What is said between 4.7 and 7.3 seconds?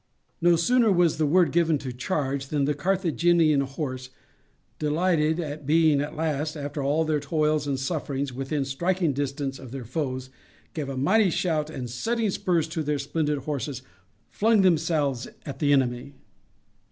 delighted at being at last, after all their